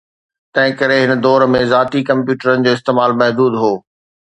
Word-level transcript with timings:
تنهن 0.53 0.77
ڪري، 0.79 0.97
هن 1.09 1.13
دور 1.25 1.41
۾ 1.57 1.61
ذاتي 1.75 2.01
ڪمپيوٽرن 2.09 2.57
جو 2.65 2.71
استعمال 2.79 3.11
محدود 3.21 3.53
هو 3.63 3.73